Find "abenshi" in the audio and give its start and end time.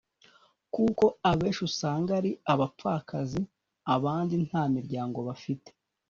1.31-1.61